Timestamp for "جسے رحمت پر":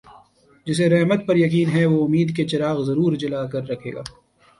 0.67-1.35